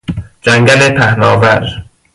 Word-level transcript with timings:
جنگل 0.41 0.89
پهناور 0.97 1.83